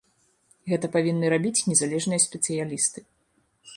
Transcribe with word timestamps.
Гэта 0.69 0.89
павінны 0.95 1.29
рабіць 1.33 1.65
незалежныя 1.73 2.25
спецыялісты. 2.27 2.99